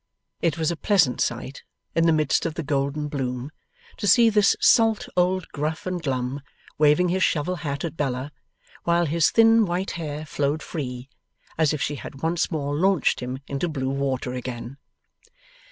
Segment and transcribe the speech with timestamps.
[0.41, 1.61] It was a pleasant sight,
[1.93, 3.51] in the midst of the golden bloom,
[3.97, 6.41] to see this salt old Gruff and Glum,
[6.79, 8.31] waving his shovel hat at Bella,
[8.83, 11.07] while his thin white hair flowed free,
[11.55, 14.77] as if she had once more launched him into blue water again.